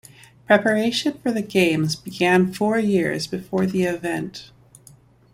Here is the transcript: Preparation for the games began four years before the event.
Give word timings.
Preparation 0.47 1.19
for 1.21 1.31
the 1.31 1.43
games 1.43 1.95
began 1.95 2.51
four 2.51 2.79
years 2.79 3.27
before 3.27 3.67
the 3.67 3.83
event. 3.83 4.49